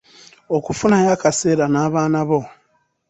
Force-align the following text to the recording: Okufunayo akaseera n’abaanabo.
Okufunayo 0.55 1.09
akaseera 1.15 1.65
n’abaanabo. 1.69 2.39